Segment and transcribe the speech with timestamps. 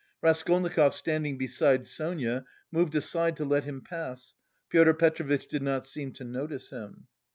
[0.23, 4.33] Raskolnikov, standing beside Sonia, moved aside to let him pass;
[4.71, 7.05] Pyotr Petrovitch did not seem to notice him.